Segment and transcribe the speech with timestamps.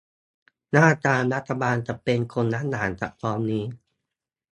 [0.71, 3.63] หน้าตารัฐบาลจะเป็นคนละอย่างกับตอนนี้